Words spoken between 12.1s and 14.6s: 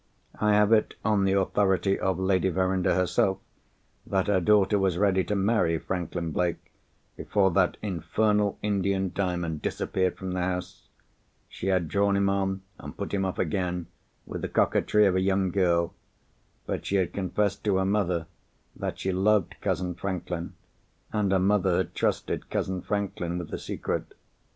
him on and put him off again, with the